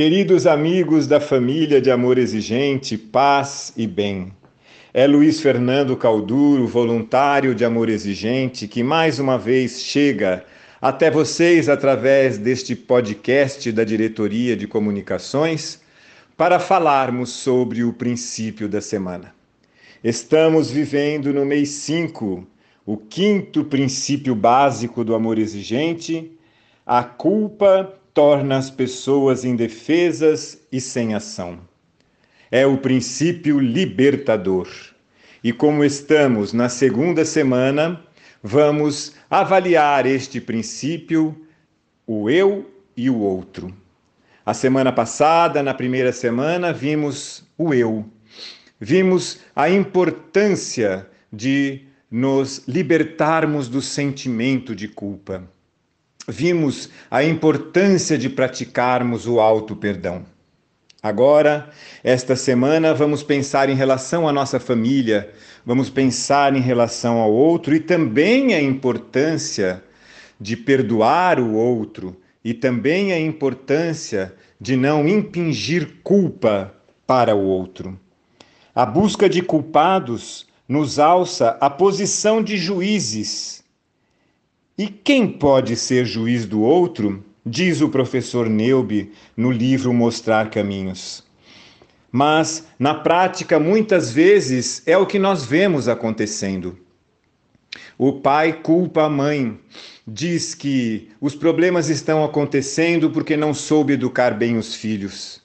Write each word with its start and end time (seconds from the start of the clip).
Queridos 0.00 0.46
amigos 0.46 1.06
da 1.06 1.20
família 1.20 1.78
de 1.78 1.90
amor 1.90 2.16
exigente, 2.16 2.96
paz 2.96 3.70
e 3.76 3.86
bem. 3.86 4.32
É 4.94 5.06
Luiz 5.06 5.42
Fernando 5.42 5.94
Calduro, 5.94 6.66
voluntário 6.66 7.54
de 7.54 7.66
amor 7.66 7.90
exigente, 7.90 8.66
que 8.66 8.82
mais 8.82 9.18
uma 9.18 9.36
vez 9.36 9.82
chega 9.82 10.42
até 10.80 11.10
vocês 11.10 11.68
através 11.68 12.38
deste 12.38 12.74
podcast 12.74 13.70
da 13.70 13.84
Diretoria 13.84 14.56
de 14.56 14.66
Comunicações 14.66 15.82
para 16.34 16.58
falarmos 16.58 17.28
sobre 17.28 17.84
o 17.84 17.92
princípio 17.92 18.70
da 18.70 18.80
semana. 18.80 19.34
Estamos 20.02 20.70
vivendo 20.70 21.30
no 21.30 21.44
mês 21.44 21.68
5, 21.68 22.46
o 22.86 22.96
quinto 22.96 23.64
princípio 23.64 24.34
básico 24.34 25.04
do 25.04 25.14
amor 25.14 25.38
exigente, 25.38 26.32
a 26.86 27.04
culpa 27.04 28.00
torna 28.20 28.58
as 28.58 28.68
pessoas 28.68 29.46
indefesas 29.46 30.60
e 30.70 30.78
sem 30.78 31.14
ação. 31.14 31.58
É 32.50 32.66
o 32.66 32.76
princípio 32.76 33.58
libertador. 33.58 34.68
E 35.42 35.54
como 35.54 35.82
estamos 35.82 36.52
na 36.52 36.68
segunda 36.68 37.24
semana, 37.24 38.04
vamos 38.42 39.14
avaliar 39.30 40.04
este 40.04 40.38
princípio, 40.38 41.34
o 42.06 42.28
eu 42.28 42.70
e 42.94 43.08
o 43.08 43.18
outro. 43.20 43.74
A 44.44 44.52
semana 44.52 44.92
passada, 44.92 45.62
na 45.62 45.72
primeira 45.72 46.12
semana, 46.12 46.74
vimos 46.74 47.42
o 47.56 47.72
eu. 47.72 48.04
Vimos 48.78 49.40
a 49.56 49.70
importância 49.70 51.08
de 51.32 51.86
nos 52.10 52.68
libertarmos 52.68 53.66
do 53.66 53.80
sentimento 53.80 54.76
de 54.76 54.88
culpa 54.88 55.48
vimos 56.28 56.90
a 57.10 57.24
importância 57.24 58.16
de 58.16 58.28
praticarmos 58.28 59.26
o 59.26 59.40
auto-perdão. 59.40 60.24
Agora, 61.02 61.70
esta 62.04 62.36
semana, 62.36 62.92
vamos 62.92 63.22
pensar 63.22 63.70
em 63.70 63.74
relação 63.74 64.28
à 64.28 64.32
nossa 64.32 64.60
família, 64.60 65.32
vamos 65.64 65.88
pensar 65.88 66.54
em 66.54 66.60
relação 66.60 67.18
ao 67.18 67.32
outro 67.32 67.74
e 67.74 67.80
também 67.80 68.54
a 68.54 68.60
importância 68.60 69.82
de 70.38 70.56
perdoar 70.56 71.40
o 71.40 71.54
outro 71.54 72.16
e 72.44 72.52
também 72.52 73.12
a 73.12 73.18
importância 73.18 74.34
de 74.60 74.76
não 74.76 75.08
impingir 75.08 76.00
culpa 76.02 76.74
para 77.06 77.34
o 77.34 77.44
outro. 77.44 77.98
A 78.74 78.84
busca 78.84 79.28
de 79.28 79.40
culpados 79.40 80.46
nos 80.68 80.98
alça 80.98 81.56
à 81.60 81.68
posição 81.70 82.42
de 82.42 82.56
juízes 82.58 83.64
e 84.80 84.88
quem 84.88 85.28
pode 85.28 85.76
ser 85.76 86.06
juiz 86.06 86.46
do 86.46 86.62
outro? 86.62 87.22
Diz 87.44 87.82
o 87.82 87.90
professor 87.90 88.48
Neube 88.48 89.12
no 89.36 89.50
livro 89.50 89.92
Mostrar 89.92 90.48
Caminhos. 90.48 91.22
Mas, 92.10 92.66
na 92.78 92.94
prática, 92.94 93.60
muitas 93.60 94.10
vezes 94.10 94.82
é 94.86 94.96
o 94.96 95.04
que 95.04 95.18
nós 95.18 95.44
vemos 95.44 95.86
acontecendo. 95.86 96.78
O 97.98 98.22
pai 98.22 98.54
culpa 98.54 99.02
a 99.02 99.10
mãe, 99.10 99.60
diz 100.06 100.54
que 100.54 101.10
os 101.20 101.34
problemas 101.34 101.90
estão 101.90 102.24
acontecendo 102.24 103.10
porque 103.10 103.36
não 103.36 103.52
soube 103.52 103.92
educar 103.92 104.30
bem 104.30 104.56
os 104.56 104.74
filhos. 104.74 105.42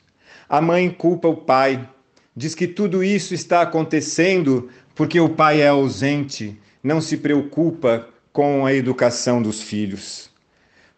A 0.47 0.61
mãe 0.61 0.89
culpa 0.89 1.27
o 1.27 1.36
pai, 1.36 1.86
diz 2.33 2.55
que 2.55 2.67
tudo 2.67 3.03
isso 3.03 3.33
está 3.33 3.64
acontecendo 3.64 4.70
porque 4.95 5.20
o 5.20 5.27
pai 5.27 5.59
é 5.59 5.67
ausente, 5.67 6.58
não 6.81 7.02
se 7.02 7.17
preocupa 7.17 8.14
com 8.36 8.66
a 8.66 8.73
educação 8.73 9.41
dos 9.41 9.61
filhos. 9.61 10.30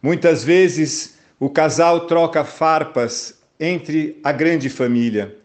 Muitas 0.02 0.42
vezes 0.42 1.18
o 1.38 1.48
casal 1.48 2.08
troca 2.08 2.42
farpas 2.42 3.38
entre 3.60 4.18
a 4.24 4.32
grande 4.32 4.68
família 4.68 5.36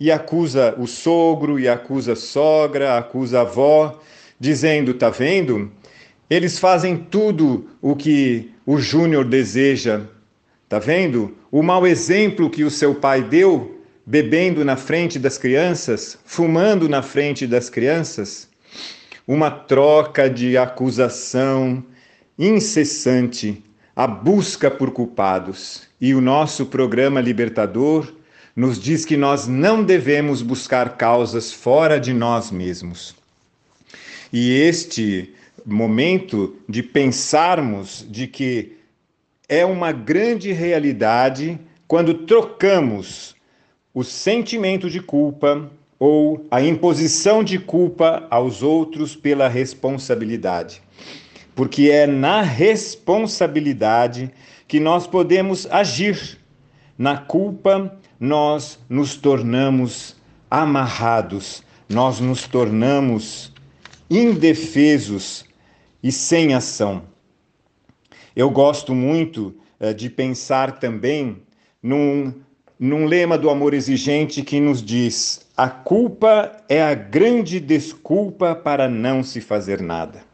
e 0.00 0.10
acusa 0.10 0.74
o 0.78 0.86
sogro 0.86 1.60
e 1.60 1.68
acusa 1.68 2.14
a 2.14 2.16
sogra, 2.16 2.96
acusa 2.96 3.40
a 3.40 3.42
avó, 3.42 4.00
dizendo: 4.40 4.94
"Tá 4.94 5.10
vendo? 5.10 5.70
Eles 6.30 6.58
fazem 6.58 6.96
tudo 6.96 7.68
o 7.82 7.94
que 7.94 8.50
o 8.64 8.78
Júnior 8.78 9.26
deseja. 9.26 10.00
Tá 10.70 10.78
vendo? 10.78 11.36
O 11.50 11.62
mau 11.62 11.86
exemplo 11.86 12.48
que 12.48 12.64
o 12.64 12.70
seu 12.70 12.94
pai 12.94 13.20
deu, 13.20 13.78
bebendo 14.06 14.64
na 14.64 14.76
frente 14.78 15.18
das 15.18 15.36
crianças, 15.36 16.18
fumando 16.24 16.88
na 16.88 17.02
frente 17.02 17.46
das 17.46 17.68
crianças, 17.68 18.48
uma 19.26 19.50
troca 19.50 20.28
de 20.28 20.56
acusação 20.56 21.84
incessante, 22.38 23.62
a 23.94 24.06
busca 24.06 24.70
por 24.70 24.90
culpados. 24.90 25.82
E 26.00 26.14
o 26.14 26.20
nosso 26.20 26.66
programa 26.66 27.20
Libertador 27.20 28.12
nos 28.54 28.80
diz 28.80 29.04
que 29.04 29.16
nós 29.16 29.46
não 29.46 29.82
devemos 29.82 30.42
buscar 30.42 30.96
causas 30.96 31.52
fora 31.52 31.98
de 31.98 32.12
nós 32.12 32.50
mesmos. 32.50 33.14
E 34.32 34.52
este 34.52 35.34
momento 35.64 36.56
de 36.68 36.82
pensarmos 36.82 38.04
de 38.08 38.26
que 38.26 38.76
é 39.48 39.64
uma 39.64 39.92
grande 39.92 40.52
realidade 40.52 41.58
quando 41.86 42.14
trocamos 42.14 43.36
o 43.94 44.02
sentimento 44.02 44.88
de 44.88 45.00
culpa, 45.00 45.70
ou 46.04 46.44
a 46.50 46.60
imposição 46.60 47.44
de 47.44 47.60
culpa 47.60 48.26
aos 48.28 48.60
outros 48.60 49.14
pela 49.14 49.46
responsabilidade. 49.46 50.82
Porque 51.54 51.90
é 51.90 52.08
na 52.08 52.42
responsabilidade 52.42 54.28
que 54.66 54.80
nós 54.80 55.06
podemos 55.06 55.64
agir. 55.70 56.40
Na 56.98 57.16
culpa, 57.16 57.96
nós 58.18 58.80
nos 58.88 59.14
tornamos 59.14 60.16
amarrados, 60.50 61.62
nós 61.88 62.18
nos 62.18 62.48
tornamos 62.48 63.52
indefesos 64.10 65.44
e 66.02 66.10
sem 66.10 66.52
ação. 66.52 67.04
Eu 68.34 68.50
gosto 68.50 68.92
muito 68.92 69.54
uh, 69.78 69.94
de 69.94 70.10
pensar 70.10 70.80
também 70.80 71.42
num, 71.80 72.34
num 72.76 73.04
lema 73.04 73.38
do 73.38 73.48
amor 73.48 73.72
exigente 73.72 74.42
que 74.42 74.58
nos 74.58 74.82
diz: 74.82 75.46
a 75.56 75.68
culpa 75.68 76.52
é 76.68 76.82
a 76.82 76.94
grande 76.94 77.60
desculpa 77.60 78.54
para 78.54 78.88
não 78.88 79.22
se 79.22 79.40
fazer 79.40 79.80
nada. 79.80 80.24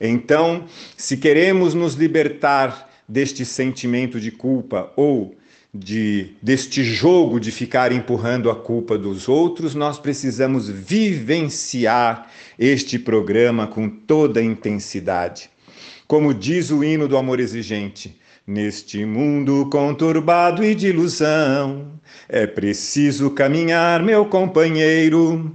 Então, 0.00 0.64
se 0.96 1.16
queremos 1.16 1.74
nos 1.74 1.94
libertar 1.94 2.90
deste 3.08 3.44
sentimento 3.44 4.20
de 4.20 4.30
culpa 4.30 4.92
ou 4.96 5.34
de 5.72 6.30
deste 6.40 6.84
jogo 6.84 7.40
de 7.40 7.50
ficar 7.50 7.90
empurrando 7.90 8.48
a 8.48 8.54
culpa 8.54 8.96
dos 8.96 9.28
outros, 9.28 9.74
nós 9.74 9.98
precisamos 9.98 10.68
vivenciar 10.68 12.30
este 12.56 12.96
programa 12.96 13.66
com 13.66 13.88
toda 13.88 14.38
a 14.38 14.42
intensidade. 14.42 15.50
Como 16.06 16.32
diz 16.32 16.70
o 16.70 16.84
hino 16.84 17.08
do 17.08 17.16
amor 17.16 17.40
exigente, 17.40 18.16
Neste 18.46 19.06
mundo 19.06 19.70
conturbado 19.70 20.62
e 20.62 20.74
de 20.74 20.88
ilusão, 20.88 21.98
é 22.28 22.46
preciso 22.46 23.30
caminhar, 23.30 24.02
meu 24.02 24.26
companheiro, 24.26 25.50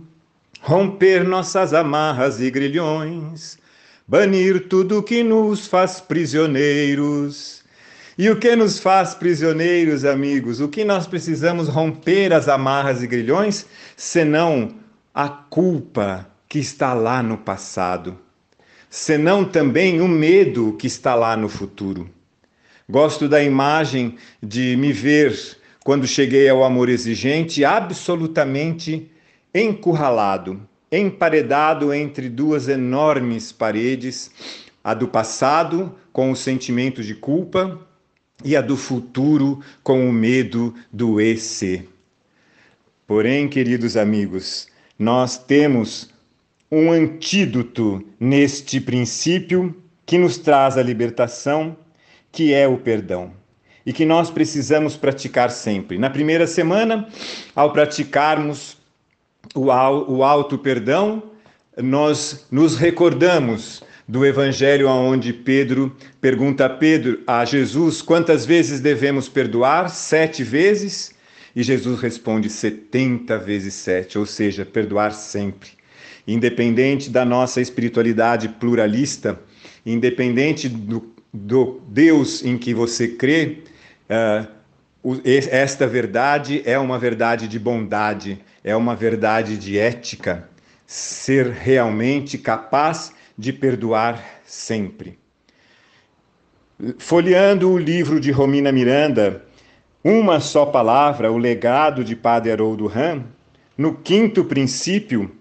romper 0.60 1.24
nossas 1.24 1.72
amarras 1.72 2.42
e 2.42 2.50
grilhões, 2.50 3.60
banir 4.08 4.68
tudo 4.68 5.04
que 5.04 5.22
nos 5.22 5.68
faz 5.68 6.02
prisioneiros. 6.02 7.64
E 8.18 8.28
o 8.28 8.40
que 8.40 8.56
nos 8.56 8.80
faz 8.80 9.14
prisioneiros, 9.14 10.04
amigos? 10.04 10.60
O 10.60 10.68
que 10.68 10.84
nós 10.84 11.06
precisamos 11.06 11.68
romper 11.68 12.34
as 12.34 12.48
amarras 12.48 13.04
e 13.04 13.08
grilhões, 13.08 13.68
senão 13.96 14.74
a 15.14 15.30
culpa 15.30 16.28
que 16.48 16.58
está 16.58 16.96
lá 16.96 17.22
no 17.22 17.38
passado, 17.38 18.18
senão 18.90 19.46
também 19.46 20.02
o 20.02 20.08
medo 20.08 20.74
que 20.74 20.88
está 20.88 21.14
lá 21.14 21.38
no 21.38 21.48
futuro. 21.48 22.10
Gosto 22.90 23.30
da 23.30 23.44
imagem 23.44 24.16
de 24.42 24.76
me 24.76 24.92
ver, 24.92 25.38
quando 25.84 26.08
cheguei 26.08 26.50
ao 26.50 26.64
amor 26.64 26.90
exigente, 26.90 27.64
absolutamente 27.64 29.12
encurralado, 29.54 30.68
emparedado 30.92 31.94
entre 31.94 32.28
duas 32.28 32.68
enormes 32.68 33.52
paredes, 33.52 34.32
a 34.84 34.96
do 34.96 35.08
passado, 35.08 35.94
com 36.12 36.32
o 36.32 36.36
sentimento 36.36 37.04
de 37.04 37.14
culpa, 37.14 37.80
e 38.44 38.56
a 38.56 38.62
do 38.62 38.76
futuro, 38.76 39.60
com 39.84 40.10
o 40.10 40.12
medo 40.12 40.74
do 40.92 41.22
EC. 41.22 41.88
Porém, 43.06 43.48
queridos 43.48 43.96
amigos, 43.98 44.68
nós 44.98 45.38
temos 45.38 46.10
um 46.72 46.92
antídoto 46.92 48.04
neste 48.20 48.82
princípio 48.82 49.76
que 50.08 50.18
nos 50.18 50.40
traz 50.40 50.76
a 50.76 50.82
libertação 50.82 51.78
que 52.32 52.54
é 52.54 52.68
o 52.68 52.78
perdão 52.78 53.32
e 53.86 53.94
que 53.94 54.06
nós 54.06 54.30
precisamos 54.30 54.96
praticar 54.96 55.50
sempre. 55.50 55.98
Na 55.98 56.10
primeira 56.10 56.46
semana, 56.46 57.08
ao 57.56 57.74
praticarmos 57.74 58.78
o, 59.56 59.66
o 59.68 60.24
auto-perdão, 60.24 61.24
nós 61.78 62.46
nos 62.52 62.78
recordamos 62.78 63.82
do 64.08 64.26
evangelho 64.26 64.90
onde 64.90 65.32
Pedro 65.32 65.96
pergunta 66.20 66.66
a 66.66 66.70
Pedro, 66.70 67.22
a 67.26 67.46
Jesus, 67.46 68.02
quantas 68.02 68.46
vezes 68.46 68.80
devemos 68.80 69.30
perdoar? 69.30 69.90
Sete 69.90 70.44
vezes? 70.44 71.14
E 71.56 71.64
Jesus 71.64 72.00
responde 72.00 72.50
setenta 72.50 73.38
vezes 73.38 73.74
sete, 73.74 74.18
ou 74.18 74.26
seja, 74.26 74.66
perdoar 74.66 75.14
sempre. 75.14 75.70
Independente 76.28 77.10
da 77.10 77.26
nossa 77.26 77.60
espiritualidade 77.62 78.50
pluralista, 78.50 79.40
independente 79.86 80.70
do, 80.70 81.12
do 81.34 81.82
Deus 81.88 82.44
em 82.44 82.58
que 82.58 82.74
você 82.74 83.08
crê, 83.08 83.60
uh, 84.10 84.60
esta 85.26 85.88
verdade 85.88 86.62
é 86.66 86.78
uma 86.78 87.00
verdade 87.00 87.48
de 87.48 87.58
bondade, 87.58 88.40
é 88.64 88.76
uma 88.76 88.96
verdade 88.96 89.58
de 89.58 89.78
ética, 89.78 90.50
ser 90.86 91.48
realmente 91.48 92.38
capaz 92.38 93.14
de 93.38 93.54
perdoar 93.54 94.22
sempre. 94.46 95.18
Folheando 96.98 97.72
o 97.72 97.78
livro 97.78 98.20
de 98.20 98.32
Romina 98.32 98.72
Miranda, 98.72 99.46
Uma 100.04 100.40
Só 100.40 100.66
Palavra, 100.66 101.32
o 101.32 101.38
legado 101.38 102.04
de 102.04 102.16
Padre 102.16 102.52
Haroldo 102.52 102.88
Ram, 102.88 103.24
no 103.78 103.96
quinto 103.96 104.44
princípio, 104.44 105.32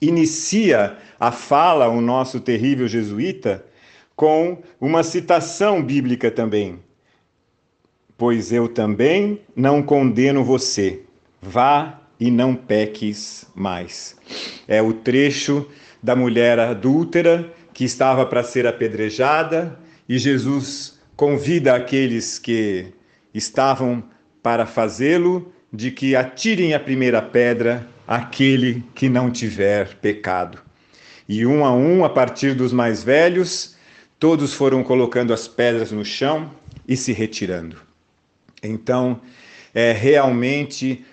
inicia 0.00 0.96
a 1.18 1.32
fala, 1.32 1.88
o 1.88 2.00
nosso 2.00 2.40
terrível 2.40 2.86
jesuíta, 2.86 3.64
com 4.18 4.58
uma 4.78 5.02
citação 5.02 5.82
bíblica 5.82 6.30
também 6.30 6.80
pois 8.18 8.52
eu 8.52 8.68
também 8.68 9.40
não 9.54 9.80
condeno 9.80 10.44
você. 10.44 11.02
Vá 11.40 12.00
e 12.18 12.32
não 12.32 12.52
peques 12.52 13.46
mais. 13.54 14.16
É 14.66 14.82
o 14.82 14.92
trecho 14.92 15.66
da 16.02 16.16
mulher 16.16 16.58
adúltera 16.58 17.54
que 17.72 17.84
estava 17.84 18.26
para 18.26 18.42
ser 18.42 18.66
apedrejada 18.66 19.78
e 20.08 20.18
Jesus 20.18 20.98
convida 21.14 21.76
aqueles 21.76 22.40
que 22.40 22.86
estavam 23.32 24.02
para 24.42 24.66
fazê-lo 24.66 25.52
de 25.72 25.92
que 25.92 26.16
atirem 26.16 26.74
a 26.74 26.80
primeira 26.80 27.22
pedra 27.22 27.86
aquele 28.06 28.82
que 28.96 29.08
não 29.08 29.30
tiver 29.30 29.94
pecado. 29.96 30.58
E 31.28 31.46
um 31.46 31.64
a 31.64 31.72
um, 31.72 32.04
a 32.04 32.08
partir 32.08 32.54
dos 32.54 32.72
mais 32.72 33.04
velhos, 33.04 33.76
todos 34.18 34.52
foram 34.52 34.82
colocando 34.82 35.32
as 35.32 35.46
pedras 35.46 35.92
no 35.92 36.04
chão 36.04 36.50
e 36.86 36.96
se 36.96 37.12
retirando. 37.12 37.76
Então, 38.62 39.20
é 39.74 39.92
realmente 39.92 41.04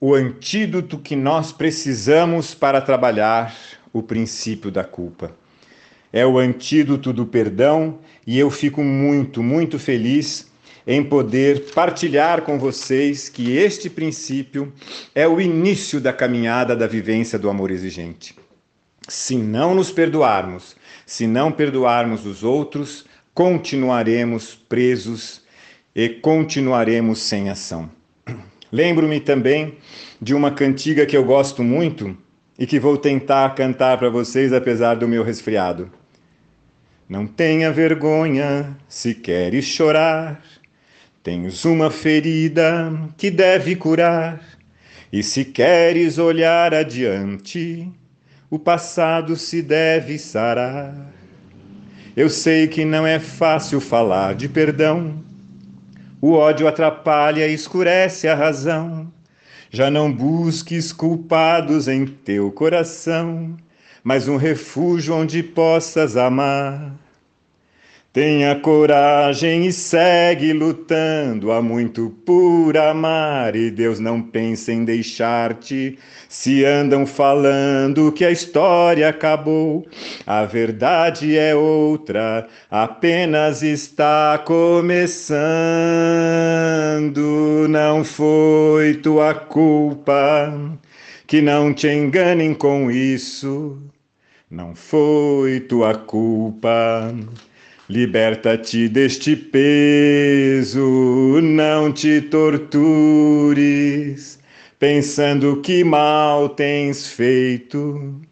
o 0.00 0.14
antídoto 0.14 0.98
que 0.98 1.16
nós 1.16 1.52
precisamos 1.52 2.54
para 2.54 2.80
trabalhar 2.80 3.56
o 3.92 4.02
princípio 4.02 4.70
da 4.70 4.84
culpa. 4.84 5.34
É 6.12 6.26
o 6.26 6.38
antídoto 6.38 7.12
do 7.12 7.24
perdão 7.24 7.98
e 8.26 8.38
eu 8.38 8.50
fico 8.50 8.82
muito, 8.82 9.42
muito 9.42 9.78
feliz 9.78 10.52
em 10.86 11.02
poder 11.02 11.72
partilhar 11.72 12.42
com 12.42 12.58
vocês 12.58 13.28
que 13.28 13.56
este 13.56 13.88
princípio 13.88 14.72
é 15.14 15.26
o 15.26 15.40
início 15.40 16.00
da 16.00 16.12
caminhada 16.12 16.76
da 16.76 16.86
vivência 16.86 17.38
do 17.38 17.48
amor 17.48 17.70
exigente. 17.70 18.36
Se 19.08 19.36
não 19.36 19.74
nos 19.74 19.90
perdoarmos, 19.90 20.74
se 21.04 21.26
não 21.26 21.52
perdoarmos 21.52 22.24
os 22.24 22.42
outros, 22.42 23.04
continuaremos 23.34 24.54
presos 24.54 25.42
e 25.94 26.08
continuaremos 26.08 27.20
sem 27.20 27.50
ação. 27.50 27.90
Lembro-me 28.72 29.20
também 29.20 29.78
de 30.20 30.34
uma 30.34 30.50
cantiga 30.50 31.04
que 31.04 31.16
eu 31.16 31.24
gosto 31.24 31.62
muito 31.62 32.16
e 32.58 32.66
que 32.66 32.80
vou 32.80 32.96
tentar 32.96 33.54
cantar 33.54 33.98
para 33.98 34.08
vocês 34.08 34.52
apesar 34.52 34.94
do 34.94 35.06
meu 35.06 35.22
resfriado. 35.22 35.90
Não 37.06 37.26
tenha 37.26 37.70
vergonha 37.70 38.74
se 38.88 39.14
queres 39.14 39.66
chorar, 39.66 40.42
tens 41.22 41.64
uma 41.64 41.90
ferida 41.90 42.90
que 43.18 43.30
deve 43.30 43.76
curar, 43.76 44.40
e 45.12 45.22
se 45.22 45.44
queres 45.44 46.16
olhar 46.16 46.72
adiante, 46.72 47.92
o 48.50 48.58
passado 48.58 49.36
se 49.36 49.62
deve 49.62 50.18
sarar. 50.18 50.94
Eu 52.16 52.30
sei 52.30 52.68
que 52.68 52.84
não 52.84 53.06
é 53.06 53.18
fácil 53.18 53.80
falar 53.80 54.34
de 54.34 54.48
perdão 54.48 55.24
o 56.26 56.32
ódio 56.32 56.66
atrapalha 56.66 57.46
e 57.46 57.52
escurece 57.52 58.26
a 58.26 58.34
razão. 58.34 59.12
Já 59.70 59.90
não 59.90 60.10
busques 60.10 60.90
culpados 60.90 61.86
em 61.86 62.06
teu 62.06 62.50
coração, 62.50 63.54
mas 64.02 64.26
um 64.26 64.38
refúgio 64.38 65.14
onde 65.14 65.42
possas 65.42 66.16
amar. 66.16 66.94
Tenha 68.14 68.54
coragem 68.54 69.66
e 69.66 69.72
segue 69.72 70.52
lutando. 70.52 71.50
Há 71.50 71.60
muito 71.60 72.10
por 72.24 72.76
amar 72.76 73.56
e 73.56 73.72
Deus 73.72 73.98
não 73.98 74.22
pensa 74.22 74.72
em 74.72 74.84
deixar-te. 74.84 75.98
Se 76.28 76.64
andam 76.64 77.06
falando 77.06 78.12
que 78.12 78.24
a 78.24 78.30
história 78.30 79.08
acabou, 79.08 79.84
a 80.24 80.44
verdade 80.44 81.36
é 81.36 81.56
outra, 81.56 82.46
apenas 82.70 83.64
está 83.64 84.38
começando. 84.38 85.34
Não 87.68 88.04
foi 88.04 88.94
tua 88.94 89.34
culpa, 89.34 90.54
que 91.26 91.42
não 91.42 91.74
te 91.74 91.88
enganem 91.88 92.54
com 92.54 92.92
isso. 92.92 93.76
Não 94.48 94.72
foi 94.76 95.58
tua 95.58 95.96
culpa. 95.96 97.12
Liberta-te 97.86 98.88
deste 98.88 99.36
peso, 99.36 100.80
não 101.42 101.92
te 101.92 102.22
tortures, 102.22 102.78
pensando 104.78 105.60
que 105.60 105.84
mal 105.84 106.48
tens 106.48 107.06
feito. 107.06 108.22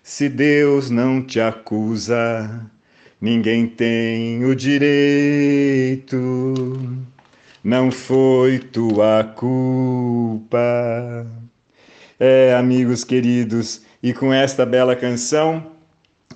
Se 0.00 0.28
Deus 0.28 0.90
não 0.90 1.20
te 1.20 1.40
acusa, 1.40 2.70
ninguém 3.20 3.66
tem 3.66 4.44
o 4.44 4.54
direito. 4.54 6.06
Não 7.64 7.90
foi 7.90 8.60
tua 8.60 9.24
culpa. 9.24 10.56
É, 12.20 12.54
amigos 12.54 13.02
queridos, 13.02 13.82
e 14.00 14.12
com 14.12 14.32
esta 14.32 14.64
bela 14.64 14.94
canção, 14.94 15.72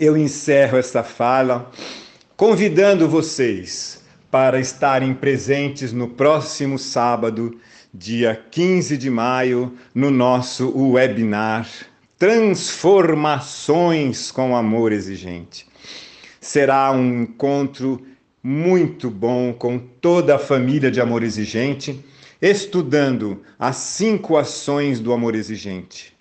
eu 0.00 0.16
encerro 0.16 0.76
esta 0.76 1.04
fala 1.04 1.70
convidando 2.36 3.08
vocês 3.08 4.02
para 4.30 4.58
estarem 4.58 5.12
presentes 5.14 5.92
no 5.92 6.08
próximo 6.08 6.76
sábado, 6.78 7.56
dia 7.92 8.34
15 8.50 8.96
de 8.98 9.08
maio, 9.08 9.72
no 9.94 10.10
nosso 10.10 10.76
webinar 10.76 11.68
Transformações 12.18 14.32
com 14.32 14.56
Amor 14.56 14.90
Exigente. 14.92 15.66
Será 16.40 16.90
um 16.90 17.22
encontro 17.22 18.04
muito 18.42 19.08
bom 19.10 19.52
com 19.52 19.78
toda 19.78 20.34
a 20.34 20.38
família 20.38 20.90
de 20.90 21.00
Amor 21.00 21.22
Exigente, 21.22 22.04
estudando 22.42 23.42
as 23.58 23.76
cinco 23.76 24.36
ações 24.36 25.00
do 25.00 25.12
amor 25.12 25.34
exigente. 25.34 26.14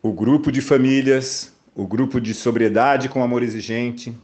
O 0.00 0.12
grupo 0.12 0.52
de 0.52 0.60
famílias, 0.60 1.52
o 1.74 1.84
grupo 1.86 2.20
de 2.20 2.34
sobriedade 2.34 3.08
com 3.08 3.22
amor 3.22 3.42
exigente, 3.42 4.14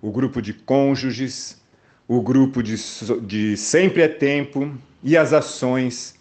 o 0.00 0.10
grupo 0.10 0.40
de 0.40 0.52
cônjuges, 0.52 1.60
o 2.06 2.20
grupo 2.22 2.62
de, 2.62 2.76
de 3.22 3.56
Sempre 3.56 4.02
é 4.02 4.08
Tempo 4.08 4.72
e 5.02 5.16
as 5.16 5.32
ações 5.32 6.14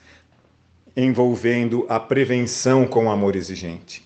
envolvendo 0.95 1.85
a 1.87 1.99
prevenção 1.99 2.87
com 2.87 3.11
amor 3.11 3.35
exigente. 3.35 4.03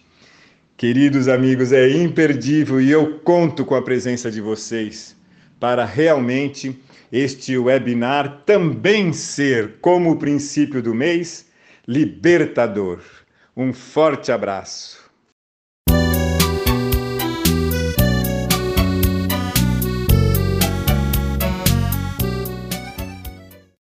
Queridos 0.76 1.28
amigos, 1.28 1.72
é 1.72 1.90
imperdível 1.90 2.82
e 2.82 2.92
eu 2.92 3.20
conto 3.20 3.64
com 3.64 3.76
a 3.76 3.82
presença 3.82 4.30
de 4.30 4.42
vocês 4.42 5.16
para 5.60 5.86
realmente 5.86 6.78
este 7.12 7.58
webinar 7.58 8.42
também 8.46 9.14
ser, 9.14 9.76
como 9.80 10.12
o 10.12 10.18
princípio 10.18 10.82
do 10.82 10.94
mês, 10.94 11.46
libertador. 11.88 13.00
Um 13.56 13.74
forte 13.74 14.32
abraço. 14.32 15.01